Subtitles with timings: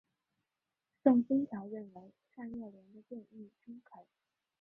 [1.03, 4.03] 宋欣桥认为蔡若莲的建议中肯。